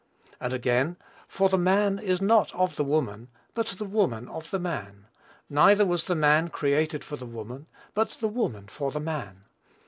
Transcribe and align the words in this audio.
And, 0.39 0.51
again, 0.51 0.97
"For 1.27 1.47
the 1.47 1.59
man 1.59 1.99
is 1.99 2.23
not 2.23 2.51
of 2.55 2.75
the 2.75 2.83
woman; 2.83 3.27
but 3.53 3.67
the 3.67 3.85
woman 3.85 4.27
of 4.29 4.49
the 4.49 4.57
man; 4.57 5.05
neither 5.47 5.85
was 5.85 6.05
the 6.05 6.15
man 6.15 6.47
created 6.49 7.03
for 7.03 7.17
the 7.17 7.27
woman; 7.27 7.67
but 7.93 8.09
the 8.19 8.27
woman 8.27 8.65
for 8.67 8.89
the 8.91 8.99
man.... 8.99 9.43